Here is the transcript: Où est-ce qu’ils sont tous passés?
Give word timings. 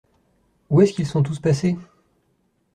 Où 0.71 0.81
est-ce 0.81 0.93
qu’ils 0.93 1.05
sont 1.05 1.21
tous 1.21 1.39
passés? 1.39 1.77